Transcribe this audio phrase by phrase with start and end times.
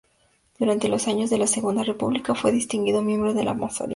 [0.57, 3.89] Durante los años de la Segunda República fue un distinguido miembro de la masonería.